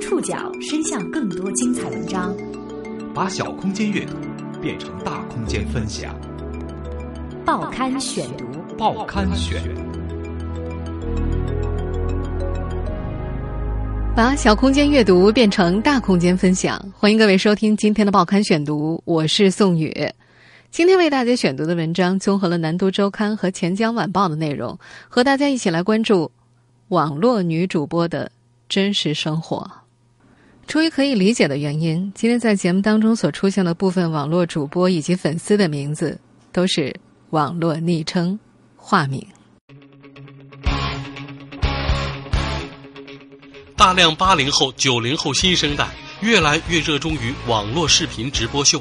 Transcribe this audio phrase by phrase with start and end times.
[0.00, 2.34] 触角伸向更多精彩文章，
[3.14, 4.14] 把小空间阅读
[4.60, 6.18] 变成大空间分享。
[7.44, 8.46] 报刊选读，
[8.78, 9.62] 报刊选，
[14.16, 16.82] 把小空间阅读变成大空间分享。
[16.96, 19.94] 欢迎各位收听今天的报刊选读，我是宋宇。
[20.70, 26.32] 今天为大家选读的文章综合了《南都周刊》和《钱江晚报》的内容，和大家一起来关注
[26.88, 28.32] 网络女主播的
[28.66, 29.70] 真实生活。
[30.70, 36.16] 出于可以理解的原因，今天在节目当中所出现的部分网络主播以及粉丝的名字
[36.52, 36.94] 都是
[37.30, 38.38] 网络昵称、
[38.76, 39.26] 化名。
[43.74, 45.88] 大量八零后、九零后新生代
[46.20, 48.80] 越来越热衷于网络视频直播秀。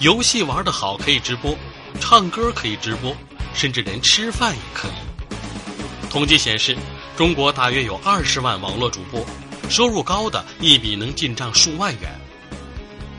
[0.00, 1.54] 游戏玩得好可以直播，
[2.00, 3.14] 唱歌可以直播，
[3.52, 4.92] 甚至连吃饭也可以。
[6.08, 6.74] 统计显示，
[7.14, 9.20] 中国大约有二十万网络主播，
[9.68, 12.10] 收入高的一笔能进账数万元。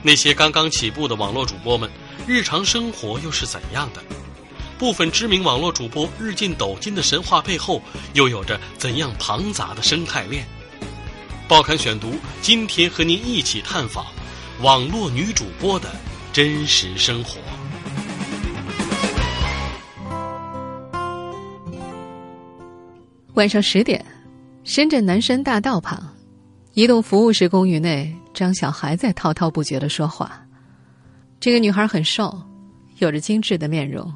[0.03, 1.89] 那些刚刚起步的网络主播们，
[2.27, 4.01] 日常生活又是怎样的？
[4.77, 7.81] 部分知名网络主播日进斗金的神话背后，
[8.13, 10.47] 又有着怎样庞杂的生态链？
[11.47, 14.05] 报刊选读今天和您一起探访
[14.61, 15.89] 网络女主播的。
[16.33, 17.39] 真实生活。
[23.33, 24.05] 晚上十点，
[24.63, 26.15] 深圳南山大道旁，
[26.77, 30.45] 移动服务式公寓内，张晓还在滔滔不绝的说话。
[31.39, 32.39] 这个女孩很瘦，
[32.99, 34.13] 有着精致的面容，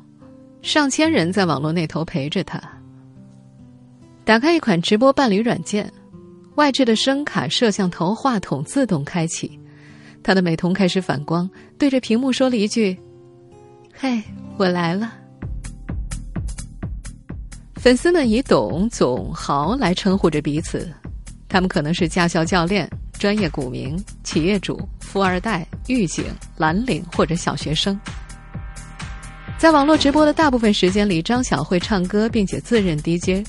[0.62, 2.62] 上千人在网络那头陪着她。
[4.24, 5.92] 打开一款直播伴侣软件，
[6.54, 9.60] 外置的声卡、摄像头、话筒自动开启。
[10.22, 12.96] 她的美瞳开始反光，对着屏幕说了一句
[13.92, 14.22] ：“嘿，
[14.58, 15.12] 我来了。”
[17.74, 20.88] 粉丝们以董、总、豪来称呼着彼此，
[21.52, 26.24] 他们可能是驾校教练、专业股民、企业主、富二代、狱警、
[26.56, 28.00] 蓝领或者小学生。
[29.58, 33.46] 在网络直播的大部分时间里，张晓会唱歌，并且自认 DJ。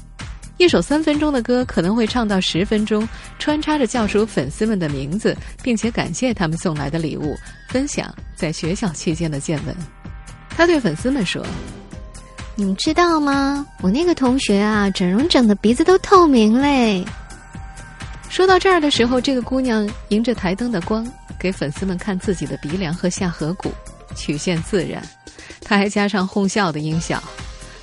[0.58, 3.08] 一首三分钟的歌可能会唱到十分钟，
[3.38, 7.36] 穿插着叫出粉丝们的名字，并且感谢他们送来的礼物，
[7.68, 9.74] 分享在学校期间的见闻。
[10.50, 11.40] 他对粉丝们说
[12.56, 13.64] ：“你们知道吗？
[13.80, 17.04] 我那个同学啊，整容整的鼻子都透明嘞。”
[18.32, 21.06] 说到这儿的时候，这个姑娘迎着台灯的光，
[21.38, 23.70] 给粉丝们看自己的鼻梁和下颌骨，
[24.16, 25.02] 曲线自然。
[25.60, 27.22] 她还加上哄笑的音效。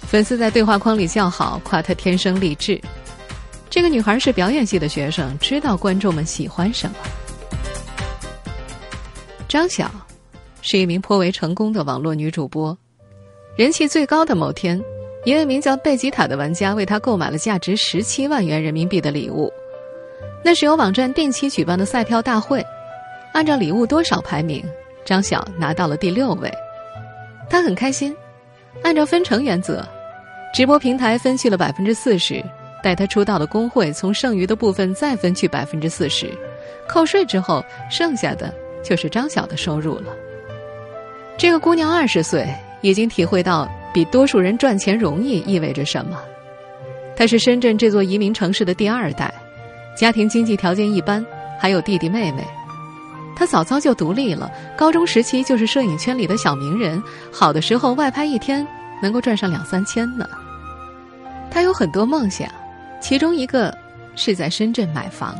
[0.01, 2.81] 粉丝在对话框里叫好，夸她天生丽质。
[3.69, 6.95] 这个女孩是表演系的学生，知道观众们喜欢什么。
[9.47, 9.91] 张晓
[10.63, 12.75] 是一名颇为成功的网络女主播，
[13.55, 14.83] 人气最高的某天，
[15.25, 19.53] 一位名叫贝吉塔的玩家为她购买了价值十七万元人民币的礼物。
[20.43, 22.65] 那是由网站定期举办的赛票大会，
[23.33, 24.63] 按照礼物多少排名，
[25.05, 26.51] 张晓拿到了第六位。
[27.49, 28.15] 她很开心，
[28.83, 29.85] 按照分成原则。
[30.53, 32.43] 直播平台分去了百分之四十，
[32.81, 36.27] 带他出道的工会从剩余的部分再分去百分之四十，
[36.87, 40.05] 扣税之后，剩下的就是张晓的收入了。
[41.37, 42.47] 这个姑娘二十岁，
[42.81, 46.19] 已经体会到比多数人赚钱容易意味着什么。
[47.15, 49.31] 她是深圳这座移民城市的第二代，
[49.99, 51.25] 家庭经济条件一般，
[51.59, 52.41] 还有弟弟妹妹。
[53.35, 58.65] 她早早就独立了，高中时期就是摄影圈里的小名人，好的时候外拍一天。
[59.01, 60.27] 能够赚上两三千呢。
[61.49, 62.49] 他有很多梦想，
[62.99, 63.73] 其中一个
[64.13, 65.33] 是在深圳买房。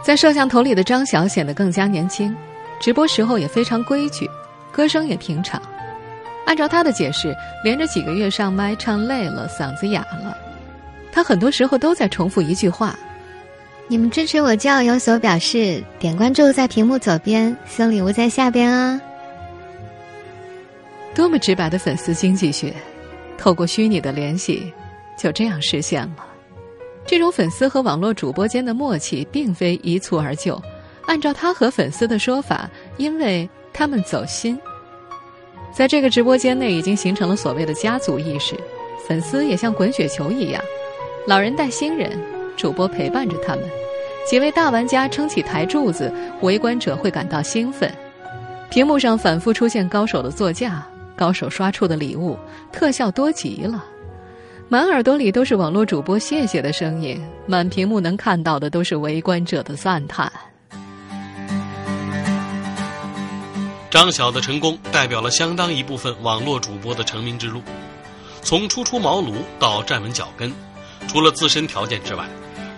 [0.00, 2.32] 在摄像头里的张晓显得更加年轻，
[2.80, 4.30] 直播时候也非常规矩，
[4.70, 5.60] 歌声也平常。
[6.46, 7.34] 按照他的解释，
[7.64, 10.36] 连着几个月上麦唱累了，嗓子哑了。
[11.12, 12.98] 他很多时候都在重复一句话
[13.86, 19.00] ：“你们支持我就要有所表示，点关注在屏幕左边，送礼物在下边啊。”
[21.14, 22.74] 多么直白的粉丝经济学，
[23.36, 24.72] 透过虚拟的联系，
[25.18, 26.26] 就这样实现了。
[27.06, 30.58] 这种粉丝和网络主播间的默契，并非一蹴而就。
[31.04, 34.58] 按照他和粉丝的说法，因为他们走心，
[35.70, 38.54] 在这个直播间内已经形成了所谓的家族意识。
[39.06, 40.62] 粉丝也像滚雪球一样，
[41.24, 42.18] 老人带新人，
[42.56, 43.62] 主播陪伴着他们。
[44.28, 47.92] 几位大玩家撑起台柱子，围观者会感到兴奋。
[48.70, 50.84] 屏幕上反复出现高手的座驾。
[51.14, 52.36] 高手刷出的礼物，
[52.72, 53.84] 特效多极了，
[54.68, 60.32] 满耳朵里都是网络主播谢谢的声音，满屏幕能看到的都是围观者的赞叹。
[63.90, 67.60] 张晓的成功代表了相当一部分网络主播的成名之路，
[68.40, 70.50] 从初出茅庐到站稳脚跟，
[71.08, 72.26] 除了自身条件之外，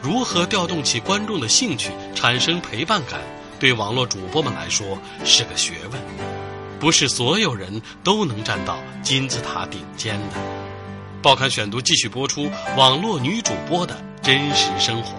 [0.03, 3.21] 如何调动起观众的兴趣，产生陪伴感，
[3.59, 6.01] 对网络主播们来说是个学问。
[6.81, 10.37] 不是所有人都能站到金字塔顶尖的。
[11.23, 15.15] 报刊选读继续播出网络女主播的真实生活。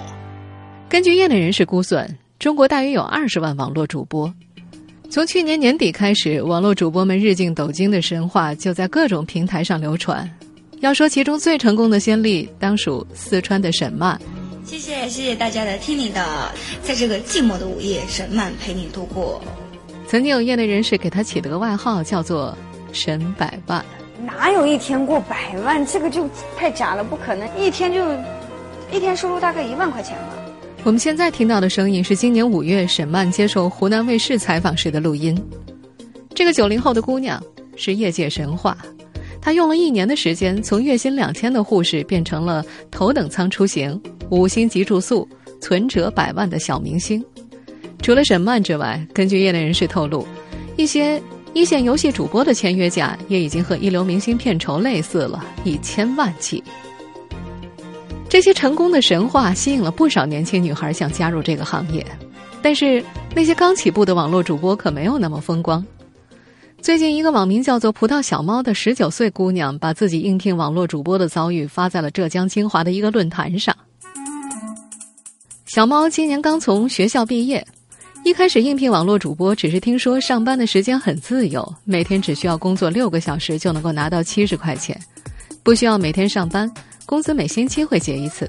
[0.88, 2.08] 根据业内人士估算，
[2.38, 4.32] 中国大约有二十万网络主播。
[5.10, 10.30] 从去年年底开始，网络主播们日进斗金的神话就在各种平台上流传。
[10.86, 14.22] 要说其中最成功的先例，当属四川的沈曼。
[14.64, 16.54] 谢谢谢谢大家的听你的，
[16.84, 19.42] 在这个寂寞的午夜，沈曼陪你度过。
[20.08, 22.56] 曾经有业内人士给他起了个外号，叫做
[22.94, 23.84] “沈百万”。
[24.24, 25.84] 哪有一天过百万？
[25.88, 27.50] 这个就太假了，不可能！
[27.60, 28.00] 一天就
[28.92, 30.36] 一天收入大概一万块钱吧。
[30.84, 35.36] 我们现在听到的声音是今年五月沈曼接受湖南卫视采访时的录音。
[36.36, 37.42] 这个九零后的姑娘
[37.76, 38.78] 是业界神话，
[39.46, 44.02] 他用了一年的时间，从月薪两千的护士变成了头等舱出行、
[44.32, 45.30] 五星级住宿、
[45.62, 47.24] 存折百万的小明星。
[48.02, 50.26] 除了沈曼之外，根据业内人士透露，
[50.78, 51.22] 一些
[51.54, 56.64] 一线游戏主播的签约价也已经和一流明星片酬类似了，以千万起。
[58.28, 62.04] 这些成功的神话吸引了不少年轻女孩想加入这个行业，
[62.64, 63.06] 但是
[63.36, 65.86] 那些刚起步的网络主播可没有那么风光。
[66.86, 73.76] 最近，一个网名叫做“葡萄小猫”的十九岁姑娘，把自己应聘网络主播的遭遇发在了浙江金华的一个论坛上。
[75.66, 77.66] 小猫今年刚从学校毕业。
[78.24, 84.96] 一开始应聘网络主播，只是听说上班的时间很自由，每天只需要工作六个小时就能够拿到七十块钱，
[85.64, 86.72] 不需要每天上班，
[87.08, 88.48] 工资每星期会结一次。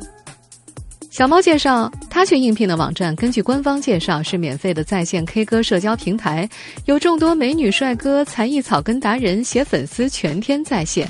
[1.16, 6.46] 小猫介绍，他去应聘的网站，根据官方介绍是免费的在线 K 歌社交平台，
[6.84, 11.08] 有众多美女帅哥、才艺草根达人携粉丝全天在线。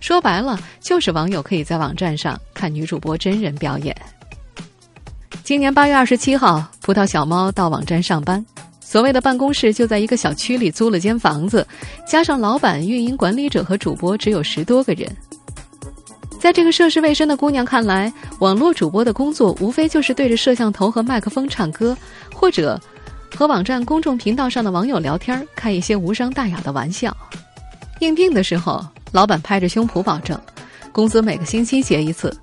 [0.00, 3.94] 说白了，就是网友可以在网站上看女主播真人表演。
[5.44, 8.44] 今年八月二十七号，葡萄小猫到网站上班。
[8.80, 11.64] 所谓的办公室就在一个小区里租了间房子，
[12.04, 15.08] 加上老板、运营管理者和主播，只有十多个人。
[16.38, 21.96] 在这个涉世未深的姑娘看来，网络主播的工作无非就是对着摄像头和麦克风唱歌，
[22.32, 22.80] 或者
[23.34, 27.16] 和网站公众频道上的网友聊天，开一些无伤大雅的玩笑。
[28.00, 30.38] 应聘的时候，老板拍着胸脯保证，
[30.92, 32.34] 工资每个星期结一次。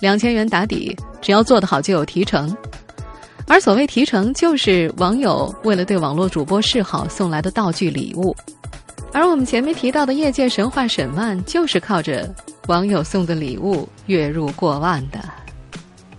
[0.00, 2.56] 两千元打底，只要做得好就有提成。
[3.46, 8.34] 而所谓提成，就是网友为了对网络主播示好送来的道具礼物。
[9.12, 12.34] 而我们前面提到的业界神话沈曼，就是靠着
[12.68, 15.18] 网友送的礼物月入过万的。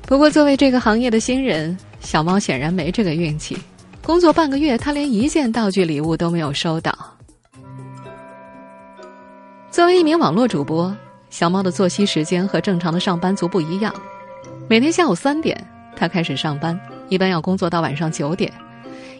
[0.05, 3.57] 不过，作为这个行业的新人，小猫显然没这个运气。
[4.03, 6.93] 工作半个月，他连一件道具礼物都没有收到。
[9.71, 10.95] 作为一名网络主播。
[11.29, 13.91] 小猫的作息时间和正常的上班族不一样，
[14.69, 15.59] 每天下午三点
[15.95, 16.79] 他开始上班，
[17.09, 18.53] 一般要工作到晚上九点。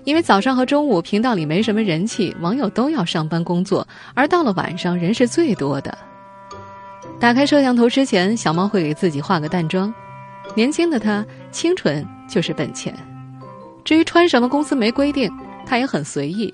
[0.04, 5.98] 因为早上和中午频道里没什么人气，网友都要上班工作，而到了晚上人是最多的。
[7.24, 9.94] 打开摄像头之前，小猫会给自己化个淡妆。
[10.58, 12.94] 年轻的她，清纯就是本钱。
[13.86, 15.32] 至于穿什么，公司没规定，
[15.66, 16.54] 她也很随意。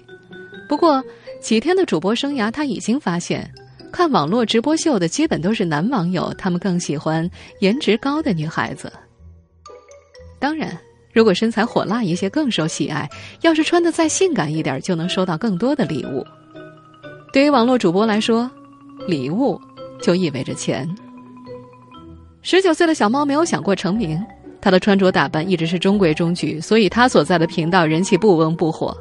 [0.67, 1.03] 不过
[1.41, 3.51] 几天的主播生涯，她已经发现。
[3.91, 7.27] 看网络直播秀的基本都是男网友，他们更喜欢
[7.61, 8.93] 颜值高的女孩子。
[10.37, 10.77] 当然，
[11.11, 13.09] 如果身材火辣一些更受喜爱，
[13.41, 16.23] 要是穿的再性感一点，就能收到更多的礼物。
[17.33, 18.51] 对于网络主播来说，
[19.07, 19.59] 礼物
[20.01, 20.87] 就意味着钱。
[22.41, 24.23] 十九岁的小猫没有想过成名，
[24.61, 28.95] 她的穿着打扮一直是中规中矩，所以她所在的频道人气不温不火。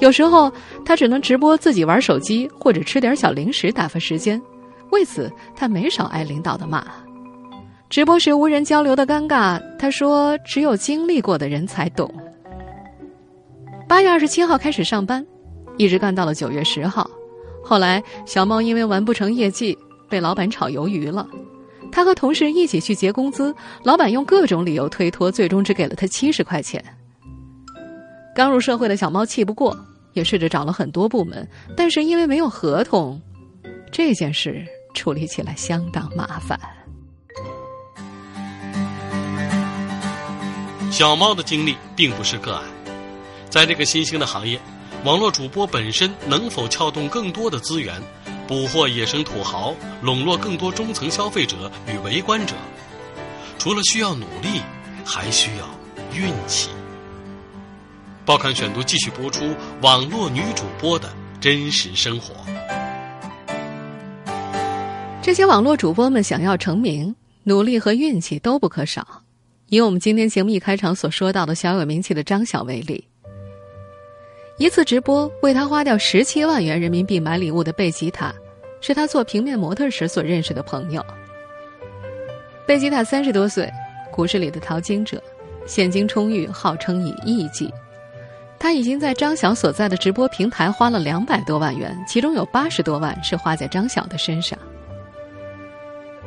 [0.00, 0.52] 有时候
[0.84, 4.40] 他只能直播自己玩手机或者吃点小零食打发时间，
[4.92, 6.86] 为此他没少挨领导的骂。
[7.90, 12.14] 直播时无人交流的尴尬，他说只有经历过的人才懂。
[13.88, 15.26] 八月二十七号开始上班，
[15.78, 17.10] 一直干到了九月十号。
[17.64, 19.76] 后来小猫因为完不成业绩，
[20.08, 21.26] 被老板炒鱿鱼了。
[21.90, 26.84] 他和同事一起去结工资，老板用各种理由推脱，最终只给了他七十块钱。
[28.34, 29.76] 刚入社会的小猫气不过，
[30.12, 33.20] 也试着找了很多部门，但是因为没有合同，
[33.90, 36.58] 这件事处理起来相当麻烦。
[40.90, 42.64] 小猫的经历并不是个案，
[43.48, 44.60] 在这个新兴的行业，
[45.04, 47.94] 网络主播本身能否撬动更多的资源，
[48.48, 52.54] 捕获野生土豪，笼络更多中层消费者与围观者，
[53.58, 54.62] 除了需要努力，
[55.04, 55.68] 还需要
[56.18, 56.70] 运气。
[58.24, 62.34] 报刊选读继续播出网络女主播的真实生活。
[65.20, 69.22] 这些网络主播们想要成名，努力和运气都不可少。
[69.66, 73.07] 以我们今天节目一开场所说到的小有名气的张晓为例，
[74.58, 78.34] 一次直播为他花掉十七万元人民币买礼物的贝吉塔，
[78.80, 81.04] 是他做平面模特时所认识的朋友。
[82.66, 83.70] 贝吉塔三十多岁，
[84.10, 85.22] 股市里的淘金者，
[85.64, 87.72] 现金充裕，号称以亿计。
[88.58, 94.58] 他已经在张晓所在的直播平台花了两百多万元，其中有八十多万是花在张晓的身上。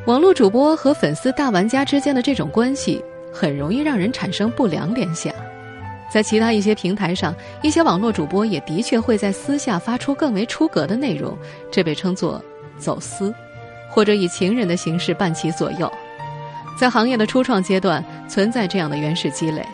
[0.05, 5.33] 网络主播和粉丝大玩家之间的这种关系，很容易让人产生不良联想。
[6.11, 11.37] 在其他一些平台上，一些网络主播也的确会在私下发出更为出格的内容，
[11.71, 12.43] 这被称作
[12.77, 13.33] 走私，
[13.89, 15.91] 或者以情人的形式伴其左右。
[16.77, 19.65] 在行业的初创阶段，存在这样的原始积累。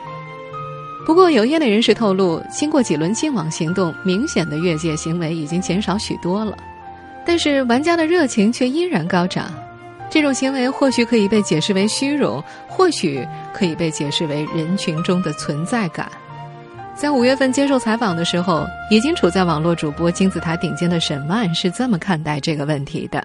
[1.05, 6.55] 不过，有业内人士透露，经过几轮净网行动，明显的越界行为已经减少许多了。
[7.25, 9.51] 但是，玩家的热情却依然高涨。
[10.09, 16.11] 这种行为或许可以被解释为虚荣，或许可以被解释为人群中的存在感。
[16.97, 23.23] 在五月份接受采访的时候，已经处在网络主播金字塔顶尖的沈曼是这么看待这个问题的：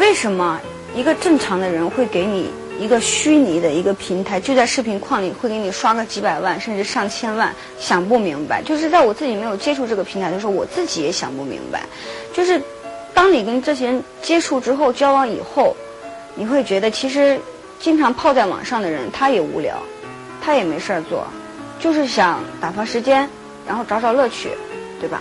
[0.00, 0.58] 为什么
[0.96, 2.50] 一个正常的人会给你？
[2.80, 8.62] 一个虚拟的一个平台，就在视频框里会给你刷个几百万，甚至上千万，想不明白。
[8.62, 11.82] 就是在我自己没有接触这个平台的时候，我自己也想不明白。
[12.32, 12.60] 就是，
[13.12, 15.76] 当你跟这些人接触之后、交往以后，
[16.34, 17.38] 你会觉得其实，
[17.78, 19.76] 经常泡在网上的人他也无聊，
[20.42, 21.24] 他也没事儿做，
[21.84, 23.28] 就是想打发时间，
[23.68, 24.48] 然后找找乐趣，
[24.98, 25.20] 对吧？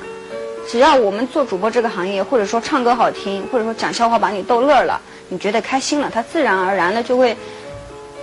[0.66, 5.02] 只要我们做主播这个行业，或者说唱歌好听，或者说讲笑话把你逗乐了。
[5.28, 7.36] 你觉得开心了，他自然而然的就会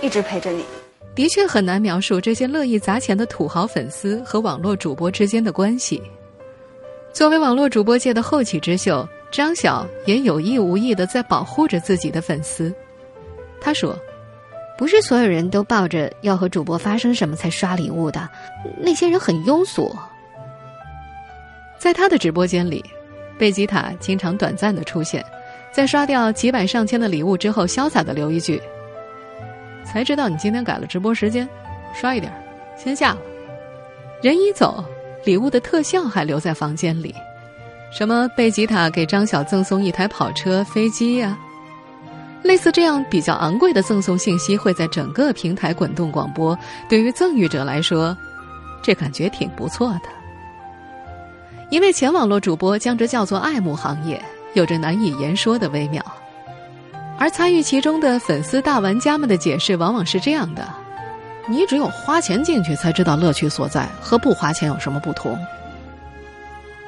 [0.01, 0.65] 一直陪着你。
[1.13, 6.01] 的确很难描述这些乐意砸钱的土豪粉丝和网络主播之间的关系。
[7.13, 12.73] 作为网络主播界的后起之秀，张晓也有意无意的在保护着自己的粉丝。
[13.61, 13.95] 他说
[14.81, 18.27] ：“不是所有人都抱着要和主播发生什么才刷礼物的，
[18.79, 19.95] 那些人很庸俗。”
[21.77, 22.83] 在他的直播间里，
[23.37, 25.23] 贝吉塔经常短暂的出现。
[25.71, 28.59] 在刷掉几百上千的礼物之后，潇洒的留一句
[29.85, 31.47] ：“才知道你今天改了直播时间，
[31.93, 32.33] 刷一点，
[32.75, 33.19] 先下了。”
[34.23, 34.83] 人一走，
[35.23, 37.13] 礼物的特效还留在房间里，
[37.91, 41.37] 什么贝吉塔给张晓赠送一台跑车、飞机呀，
[42.43, 46.57] 类似这样比较昂贵的赠送信息会在整个平台滚动广播。
[46.89, 48.15] 对于赠与者来说，
[48.81, 50.09] 这感觉挺不错的。
[51.69, 54.21] 一位前网络主播将这叫做爱慕行业。
[54.53, 56.03] 有着难以言说的微妙，
[57.17, 60.67] 而参与其中的粉丝大玩家们的解释往往是这样的：
[61.47, 65.39] 你只有花钱进去才知道乐趣所在，和不花钱有什么不同？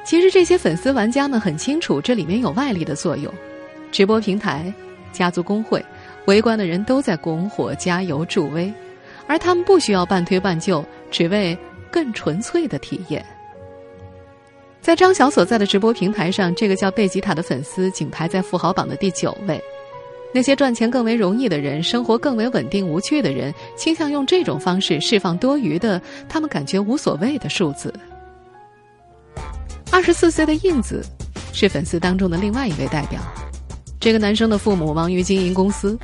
[0.04, 3.32] 其实这些粉丝玩家们很清楚，这里面有外力的作用，
[3.90, 4.70] 直播平台、
[5.14, 5.82] 家族工会、
[6.26, 8.70] 围观的人都在拱火、加油、助威，
[9.26, 11.56] 而他们不需要半推半就，只为
[11.90, 13.24] 更纯粹的体验。
[14.82, 19.58] 在张晓所在的直播平台上，这个叫贝吉塔的粉丝仅排在富豪榜的第九位。
[20.34, 27.94] 那些赚钱更为容易的人，生活更为稳定无趣的人，倾向用这种方式释放多余的、他们感觉无所谓的数字。
[29.92, 31.02] 二十四岁的印子
[31.52, 33.20] 是粉丝当中的另外一位代表。
[34.04, 35.98] 这个男生的父母忙于经营公司，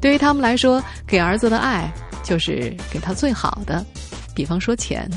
[0.00, 1.88] 对于他们来说，给儿子的爱
[2.24, 3.86] 就是给他最好的，
[4.34, 5.08] 比方说钱。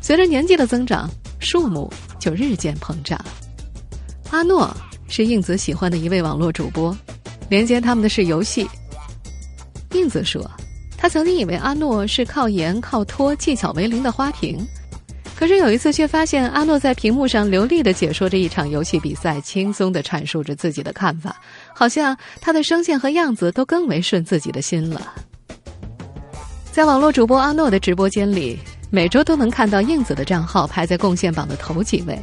[0.00, 1.10] 随着年纪的增长。
[1.38, 3.20] 数目就日渐膨胀。
[4.30, 4.74] 阿诺
[5.06, 6.96] 是应子喜欢的一位网络主播，
[7.48, 8.68] 连接他们的是游戏。
[9.92, 10.48] 应子说，
[10.96, 14.64] 他曾经以为阿诺是靠颜靠托、技巧为零的花瓶，
[15.36, 21.36] 可是有一次却发现阿诺在屏幕上流利的解说着一场游戏比赛，轻松的阐述着自己的看法，
[21.74, 25.12] 好像他的声线和样子都更为顺自己的心了。
[26.72, 28.58] 在网络主播阿诺的直播间里。
[28.88, 32.16] 每周都能看到应子的账号排在贡献榜的头几位。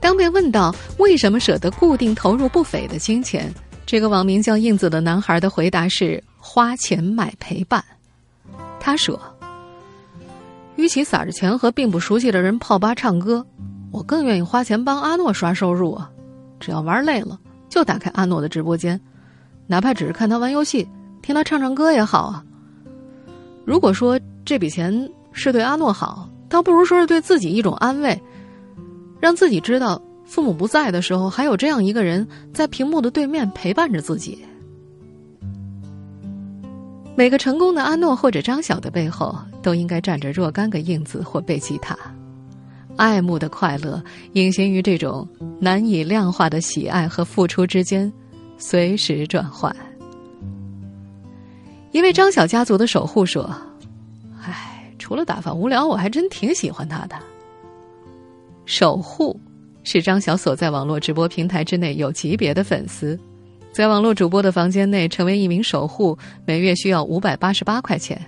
[0.00, 3.52] 当被问到为什么舍得固定投入不菲的金钱，
[3.84, 7.84] 这个网名叫应子的男孩的回答是：花钱买陪伴。
[8.80, 9.20] 他说
[10.82, 13.46] ：“与其撒着钱和并不熟悉的人泡吧唱歌，
[13.92, 16.10] 我更愿意花钱帮阿诺刷收入啊！
[16.58, 19.00] 只要玩累了，就打开阿诺的直播间，
[19.68, 20.88] 哪怕只是看他玩游戏，
[21.22, 22.44] 听他唱唱歌也好啊。
[23.64, 28.20] 如果说这笔钱……”是对阿诺好，倒不如说是对自己一种安慰，
[29.18, 34.44] 让自己知道父母不在的时候，还有这样一个人在屏幕的对面陪伴着自己。
[37.14, 41.96] 每个成功的阿诺或者张晓的背后，都应该站着若干个印子或贝吉塔。
[42.96, 44.02] 爱慕的快乐，
[44.32, 45.28] 隐形于这种
[45.60, 48.10] 难以量化的喜爱和付出之间，
[48.56, 49.74] 随时转换。
[51.90, 53.50] 一位张晓家族的守护说
[54.42, 57.16] ：“哎，除了打发无聊，我还真挺喜欢他的。”
[58.64, 59.38] 守护
[59.84, 63.18] 是张晓所在网络直播平台之内有级别的粉丝，
[63.72, 68.20] 在网络主播的房间内成为一名守护，每月需要五百八十八块钱。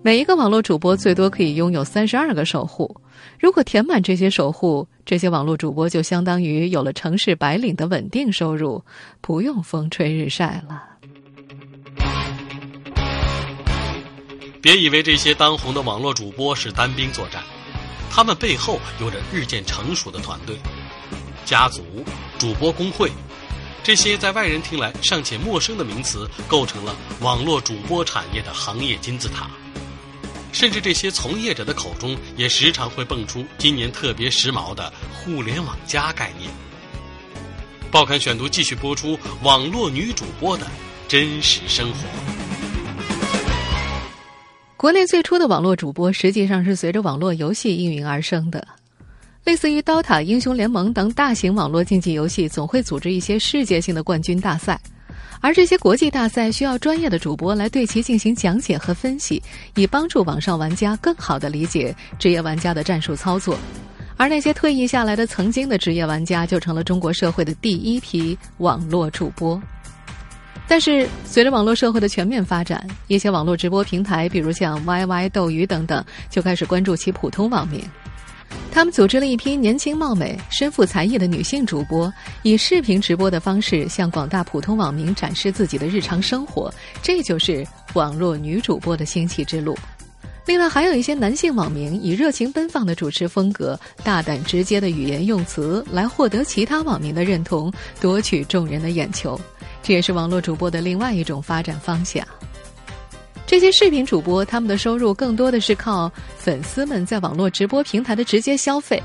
[0.00, 2.98] 每一个网络主播最多可以拥有三十二个守护。
[3.38, 8.82] 如果填满这些守护，这些网络主播就相当于有了城市白领的稳定收入，
[9.20, 10.82] 不用风吹日晒了。
[14.62, 17.42] 别以为这些当红的网络主播是单兵作战，
[18.10, 20.56] 他们背后有着日渐成熟的团队、
[21.44, 21.82] 家族、
[22.38, 23.10] 主播工会，
[23.88, 29.48] 这些在外人听来尚且陌生的名词，构成了网络主播产业的行业金字塔。
[30.52, 36.50] 甚至这些从业者的口中，也时常会蹦出今年特别时髦的“互联网加”概念。
[37.90, 40.66] 报刊选读继续播出网络女主播的
[41.08, 42.00] 真实生活。
[44.76, 48.68] 国内最初的网络主播实际上是随着网络游戏应运而生的，
[49.48, 54.78] 类似于《刀塔》《英雄联盟》等大型网络竞技游戏，总会组织一些世界性的冠军大赛。
[55.40, 59.42] 而这些国际大赛需要专业的主播来对其进行讲解和分析，
[59.74, 63.58] 以帮助网上玩家更好地理解职业玩家的战术操作。
[64.18, 69.58] 而那些退役下来的曾经的职业玩家，就成了中国社会的第一批网络主播。
[70.66, 77.82] 但是，随着网络社会的全面发展，一些网络直播平台，比如像 YY、斗鱼等等，就开始关注其普通网民。
[78.70, 82.12] 他们组织了一批年轻貌美、身负才艺的女性主播，
[82.42, 86.72] 以视频直播的方式向广大普通网民展示自己的日常生活。
[87.02, 89.76] 这就是网络女主播的兴起之路。
[90.46, 99.38] 另外，还有一些男性网民以热情奔放的主持风格、大胆直接的语言用词来获得其他网民的认同，夺取众人的眼球。
[99.82, 102.26] 这也是网络主播的另外一种发展方向。
[103.48, 109.02] 这些视频主播，他们的收入更多的是靠粉丝们在网络直播平台的直接消费。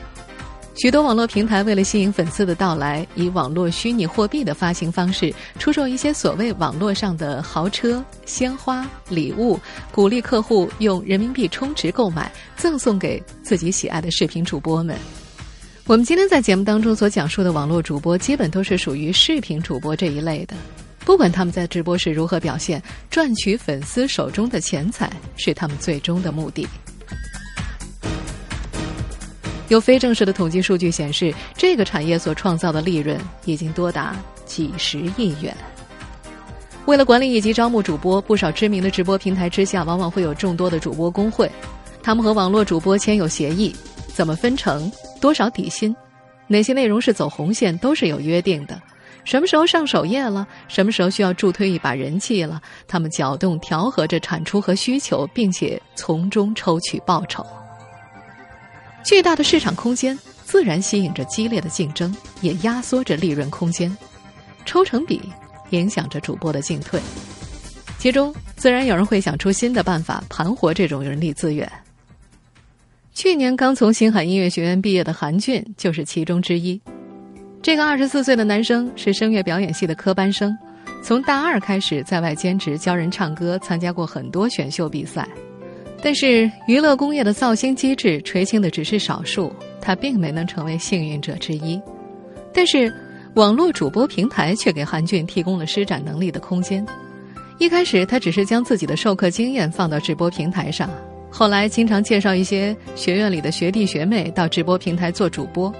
[0.75, 9.57] 许多网络平台为了吸引粉丝的到来，以网络虚拟货币的发行方式出售一些所谓网络上的豪车、鲜花、礼物，
[9.93, 14.97] 鼓励客户用人民币充值购买，赠送给自己喜爱的视频主播们。
[15.87, 20.53] 我们今天在节目当中所讲述的网络主播，基本都是属于视频主播这一类的。
[21.05, 26.67] 不管他们在直播时如何表现，赚取粉丝手中的钱财是他们最终的目的。
[29.69, 35.55] 有非正式的统计数据显示，这个产业所创造的利润已经多达几十亿元。
[36.85, 41.49] 为了管理以及招募主播，不少知名的直播平台之下，往往会有众多的主播工会，
[42.03, 43.73] 他们和网络主播签有协议，
[44.13, 45.95] 怎么分成、多少底薪、
[46.45, 48.79] 哪些内容是走红线，都是有约定的。
[49.23, 50.47] 什么时候上首页了？
[50.67, 52.61] 什么时候需要助推一把人气了？
[52.87, 57.45] 他们搅动、调和着产出和需求，并且从中抽取报酬。
[59.03, 63.95] 巨大的市场空间自然吸引着激烈的竞争，也压缩着利润空间。
[64.65, 65.21] 抽成比
[65.71, 66.99] 影响着主播的进退，
[67.97, 71.69] 其中自然有人会想出新的办法盘活这种人力资源。
[73.13, 76.81] 去年刚从星海音乐学院毕业的韩俊就是其中之一。
[77.63, 80.53] 这个二十四岁的男生是声乐表演系的科班生，
[81.01, 85.25] 从大二开始在外兼职教人唱歌，参加过很多选秀比赛。
[86.03, 89.49] 但是娱乐工业的造星机制垂青的只是少数，
[89.79, 91.81] 他并没能成为幸运者之一。
[92.53, 92.93] 但是
[93.35, 96.85] 网络主播平台却给韩俊提供了施展能力的空间。
[97.59, 100.89] 一开始他只是将自己的授课经验放到直播平台上，
[101.29, 105.73] 后来经常介绍一些学院里的学弟学妹到直播平台做主播。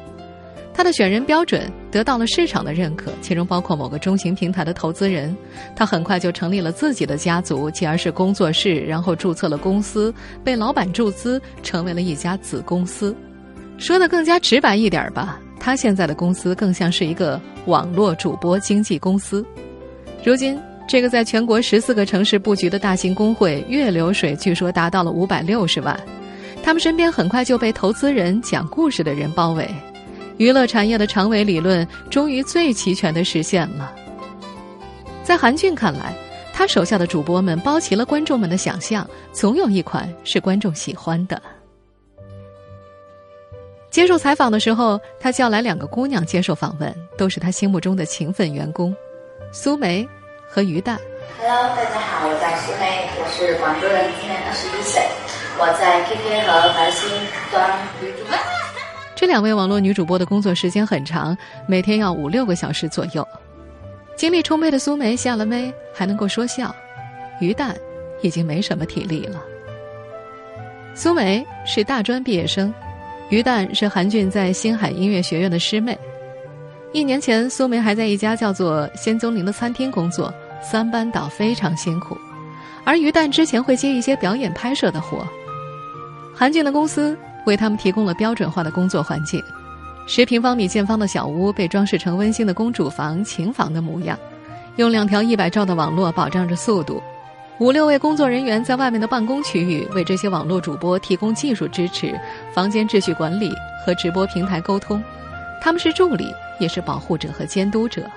[0.73, 5.36] 他的选人标准得到了市场的认可，其中包括某个中型平台的投资人。
[5.75, 13.15] 他很快就成立了自己的家族，继而是工作室，然后注册了公司，被老板注资，成为了一家子公司。
[13.77, 19.45] 说的更加直白一点吧，他现在的公司更像是一个网络主播经纪公司。
[20.23, 25.99] 如今，这个在全国十四个城市布局的大型工会月流水据说达到了五百六十万，
[26.63, 29.69] 他们身边很快就被投资人、讲故事的人包围。
[30.37, 33.93] 娱乐产业的长尾理论终于最齐全的实现了。
[35.23, 36.13] 在韩俊看来，
[36.53, 41.41] 他手下的主播们包齐了观众们的想象，总有一款是观众喜欢的。
[43.89, 48.95] 接受采访的时候，他叫来两个姑娘接受访问，都是他心目中的勤奋员工，
[49.51, 50.07] 苏梅
[50.49, 50.99] 和于蛋。
[51.39, 55.01] Hello，大家好，我叫苏梅，我是广州人，今年二十一岁，
[55.59, 57.07] 我在 KK 和白星
[57.51, 58.52] 当女主。
[59.15, 63.28] 这两位网络女主播的工作时间很长，每天要五六个小时左右。
[64.15, 66.73] 精力充沛的苏梅下了麦还能够说笑，
[67.39, 67.76] 于蛋
[68.21, 69.41] 已经没什么体力了。
[70.95, 72.73] 苏梅是大专毕业生，
[73.30, 75.97] 于旦是韩俊在星海音乐学院的师妹。
[76.91, 82.15] 一年前，苏梅还在一家叫做“仙踪林”的餐厅工作，三班倒，非常辛苦。
[82.84, 85.28] 而于旦之前会接一些表演拍摄的活。
[86.36, 89.43] 韩俊的公司为他们提供了标准化的工作环境，
[90.08, 94.17] 十平方米见方的小屋被装饰成温馨的公主房、琴房的模样，
[94.77, 97.01] 用两条一百兆的网络保障着速度。
[97.60, 102.19] 五六位工作人员在外面的办公区域为这些网络主播提供技术支持、
[102.51, 103.53] 房间秩序管理
[103.86, 105.01] 和直播平台沟通。
[105.62, 108.10] 他们是助理，也是保护者和监督者。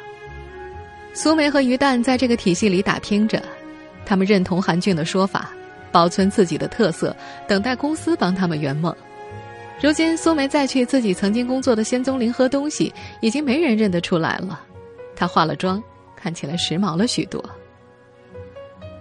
[1.13, 3.41] 苏梅和于旦在这个体系里打拼着，
[4.05, 5.51] 他们认同韩俊的说法，
[5.93, 7.15] 保存自己的特色，
[7.47, 8.95] 等待公司帮他们圆梦。
[9.83, 14.61] 如今，苏梅再去自己曾经工作的仙踪林喝东西，已经没人认得出来了。
[15.15, 15.83] 她化了妆，
[16.17, 17.45] 看起来时髦了许多。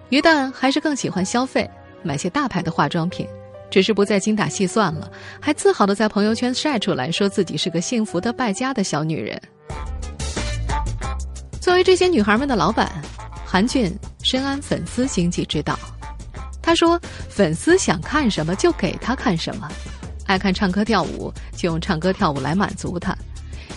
[0.09, 1.69] 于旦还是更喜欢消费，
[2.03, 3.25] 买些大牌的化妆品。
[3.71, 5.11] 只是不再精打细算了，
[5.41, 9.41] 还自豪的在朋友圈晒出来，说自己是个幸福的败家的小女人。
[11.59, 12.89] 作为这些女孩们的老板，
[13.43, 15.77] 韩俊深谙粉丝经济之道。
[16.61, 19.67] 他说：“粉丝想看什么就给他看什么，
[20.25, 23.13] 爱看唱歌跳舞就用唱歌跳舞来满足他；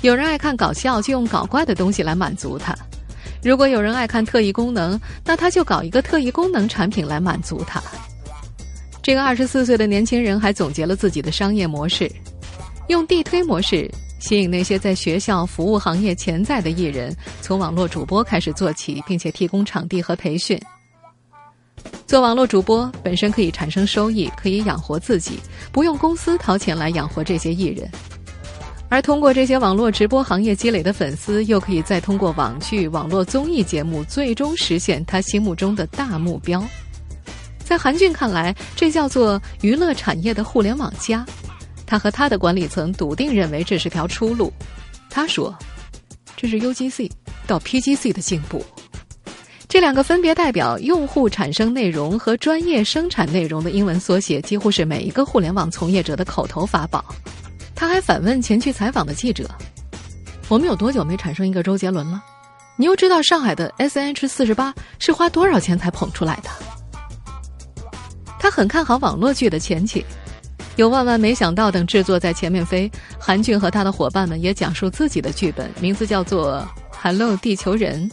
[0.03, 2.75] 有人爱看搞笑就用搞怪的东西来满足他；
[3.43, 7.83] 如果有人爱看特异功能，那他就搞一个特异功能产品来满足他。”
[9.03, 12.11] 这个二十四岁的年轻人还总结了自己的商业模式，
[12.89, 20.61] 用地推模式吸引那些在学校服务行业潜在的艺人，从网络主播开始做起，并且提供场地和培训。
[22.09, 25.39] 做网络主播本身可以产生收益，可以养活自己，
[25.71, 27.87] 不用公司掏钱来养活这些艺人，
[28.89, 36.65] 而通过这些网络直播行业积累的粉丝，又可以再通过网剧、网络综艺节目，最终实现他心目中的大目标。
[37.63, 41.27] 在韩俊看来，这叫做娱乐产业的互联网加。
[41.85, 44.51] 他和他的管理层笃定认为这是条出路。
[45.11, 45.55] 他说
[46.39, 47.11] ：“这是 UGC
[47.47, 48.65] 到 PGC 的进步。”
[49.69, 57.05] 这两个分别代表用户产生内容和专业生产内容的英文缩写，几乎是每一个互联网从业者的口头法宝。
[57.75, 59.47] 他还反问前去采访的记者
[60.49, 62.23] ：“我们有多久没产生一个周杰伦了？
[62.77, 66.49] 你又知道上海的 SNH 四十八是花多少钱才捧出来的？”
[68.41, 70.03] 他很看好网络剧的前景，
[70.77, 72.91] 有万万没想到等制作在前面飞。
[73.19, 76.67] 韩俊和他的伙伴们也讲述自己的剧本，名字叫做
[77.03, 78.11] 《Hello 地球人》，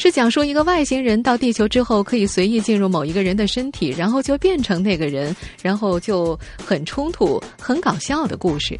[0.00, 8.78] 是讲述一个外星人到地球之后可以随意进入某一个人的身体，然后就变成那个人，然后就很冲突、很搞笑的故事。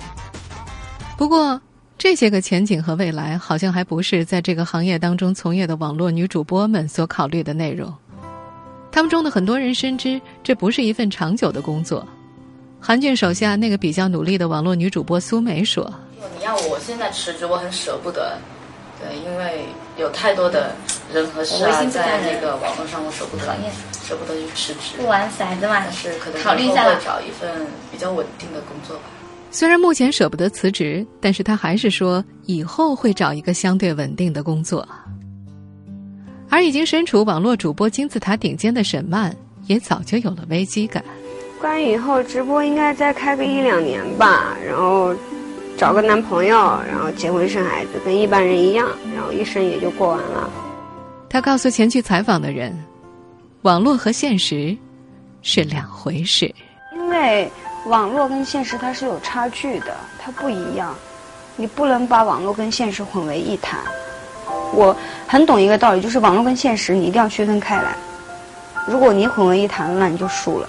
[1.19, 1.61] 不过，
[1.99, 7.95] 这些个前景和未来好像还不是在这个行业当中从业的网络女主播们所考虑的内容。
[8.91, 12.03] 他们中的很多人深知这不是一份长久的工作。
[12.81, 15.93] 韩俊手下那个比较努力的网络女主播苏梅说
[16.39, 18.39] ：“你要我现在辞职，我很舍不得，
[18.99, 19.67] 对，因为
[19.99, 20.75] 有太多的
[21.12, 23.57] 人和事啊，在那个网络上，我舍不得，
[24.07, 24.96] 舍不得去辞职。
[24.99, 29.03] 不玩骰子嘛，是可能以后会找一份比较稳定的工作吧。
[29.51, 34.87] 虽然目前舍不得辞职，但是他还是说以后会找一个相对稳定的工作。”
[36.49, 39.35] 而已经身处网络主播金字塔顶尖的沈曼，
[39.66, 41.03] 也早就有了危机感。
[41.61, 45.14] 关于以后直播，应该再开个一两年吧，然后
[45.77, 46.57] 找个男朋友，
[46.88, 50.51] 然后结婚生孩子，跟一般人一样，然后一生也就过完了。
[51.33, 52.77] 他告诉前去采访的人，
[53.62, 54.77] 网络和现实
[55.43, 56.53] 是两回事。
[56.93, 57.49] 因为
[57.87, 60.93] 网络跟现实它是有差距的，它不一样，
[61.55, 63.79] 你不能把网络跟现实混为一谈。
[64.75, 64.95] 我
[65.29, 67.95] 很懂一个道理，就是网络跟现实你一定要区分开来。
[68.88, 70.69] 如果你混为一谈，那你就输了。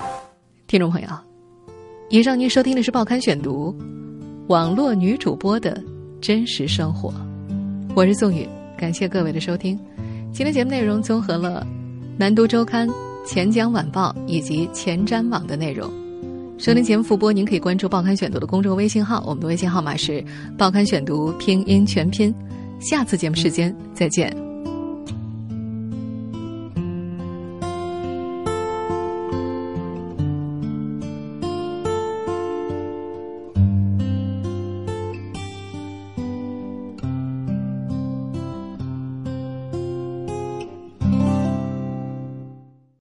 [0.67, 1.07] 听众朋友，
[2.09, 3.75] 以上您收听的是《报刊选读》，
[4.45, 5.83] 网络女主播的
[6.21, 7.11] 真实生活。
[7.95, 8.47] 我是宋宇，
[8.77, 9.79] 感谢各位的收听。
[10.33, 11.67] 今天节目内容综合了
[12.17, 12.87] 《南都周刊》
[13.27, 15.91] 《钱江晚报》以及前瞻网的内容。
[16.57, 20.13] 收听节目复播，您可以关注《报刊选读》的公众微信号，我们的微信号码是
[20.57, 22.33] 《报刊选读》拼音全拼。
[22.79, 24.50] 下次节目时间再见。